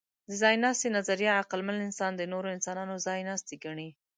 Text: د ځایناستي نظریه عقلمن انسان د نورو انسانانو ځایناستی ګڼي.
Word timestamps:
د 0.29 0.31
ځایناستي 0.43 0.87
نظریه 0.97 1.33
عقلمن 1.41 1.77
انسان 1.87 2.11
د 2.15 2.21
نورو 2.33 2.47
انسانانو 2.55 2.95
ځایناستی 3.07 3.55
ګڼي. 3.63 3.89